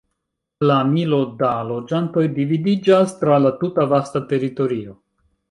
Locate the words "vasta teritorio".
3.93-4.99